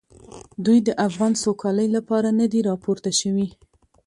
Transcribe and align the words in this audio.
دوی 0.65 0.79
د 0.87 0.89
افغان 1.07 1.33
سوکالۍ 1.43 1.87
لپاره 1.97 2.29
نه 2.39 2.45
دي 2.51 2.59
راپورته 2.69 3.11
شوي. 3.19 3.47